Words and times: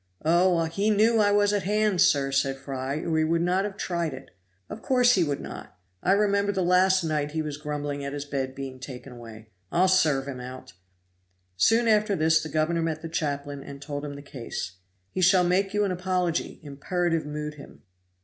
"Oh! 0.25 0.63
he 0.63 0.89
knew 0.89 1.19
I 1.19 1.31
was 1.31 1.53
at 1.53 1.61
hand, 1.61 2.01
sir," 2.01 2.31
said 2.31 2.57
Fry, 2.57 2.95
"or 3.01 3.19
he 3.19 3.23
would 3.23 3.43
not 3.43 3.65
have 3.65 3.77
tried 3.77 4.15
it." 4.15 4.31
"Of 4.67 4.81
course 4.81 5.13
he 5.13 5.23
would 5.23 5.39
not; 5.39 5.77
I 6.01 6.13
remember 6.13 6.51
last 6.59 7.03
night 7.03 7.33
he 7.33 7.43
was 7.43 7.57
grumbling 7.57 8.03
at 8.03 8.11
his 8.13 8.25
bed 8.25 8.55
being 8.55 8.79
taken 8.79 9.13
away. 9.13 9.49
I'll 9.71 9.87
serve 9.87 10.25
him 10.25 10.39
out!" 10.39 10.73
Soon 11.55 11.87
after 11.87 12.15
this 12.15 12.41
the 12.41 12.49
governor 12.49 12.81
met 12.81 13.03
the 13.03 13.09
chaplain 13.09 13.61
and 13.61 13.79
told 13.79 14.03
him 14.03 14.15
the 14.15 14.23
case. 14.23 14.77
"He 15.11 15.21
shall 15.21 15.43
make 15.43 15.71
you 15.71 15.85
an 15.85 15.91
apology" 15.91 16.59
imperative 16.63 17.27
mood 17.27 17.53
him. 17.53 17.83